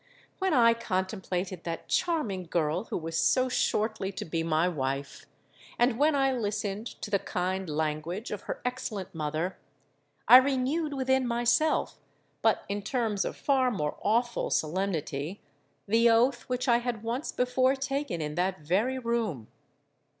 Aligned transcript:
when 0.39 0.51
I 0.51 0.73
contemplated 0.73 1.63
that 1.63 1.87
charming 1.87 2.47
girl 2.47 2.85
who 2.85 2.97
was 2.97 3.15
so 3.15 3.49
shortly 3.49 4.11
to 4.13 4.25
be 4.25 4.41
my 4.41 4.67
wife,—and 4.67 5.99
when 5.99 6.15
I 6.15 6.33
listened 6.33 6.87
to 7.03 7.11
the 7.11 7.19
kind 7.19 7.69
language 7.69 8.31
of 8.31 8.41
her 8.49 8.61
excellent 8.65 9.13
mother,—I 9.13 10.37
renewed 10.37 10.95
within 10.95 11.27
myself, 11.27 11.99
but 12.41 12.65
in 12.67 12.81
terms 12.81 13.23
of 13.23 13.37
far 13.37 13.69
more 13.69 13.95
awful 14.01 14.49
solemnity, 14.49 15.39
the 15.87 16.09
oath 16.09 16.49
which 16.49 16.67
I 16.67 16.77
had 16.79 17.03
once 17.03 17.31
before 17.31 17.75
taken 17.75 18.21
in 18.23 18.33
that 18.33 18.61
very 18.61 18.97
room! 18.97 19.49